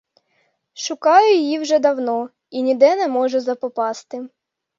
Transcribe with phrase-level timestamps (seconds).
[0.73, 4.27] Шукаю її вже давно і ніде не можу запопасти.